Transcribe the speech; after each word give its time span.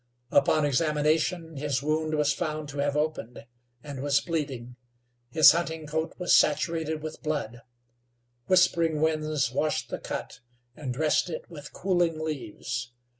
Upon 0.31 0.65
examination 0.65 1.57
his 1.57 1.83
wound 1.83 2.15
was 2.15 2.33
found 2.33 2.67
to 2.69 2.79
have 2.79 2.97
opened, 2.97 3.45
and 3.83 4.01
was 4.01 4.19
bleeding. 4.19 4.75
His 5.29 5.51
hunting 5.51 5.85
coat 5.85 6.15
was 6.17 6.33
saturated 6.33 7.03
with 7.03 7.21
blood. 7.21 7.61
Whispering 8.47 8.99
Winds 8.99 9.51
washed 9.51 9.89
the 9.89 9.99
cut, 9.99 10.39
and 10.75 10.91
dressed 10.91 11.29
it 11.29 11.47
with 11.51 11.71
cooling 11.71 12.19
leaves. 12.19 12.91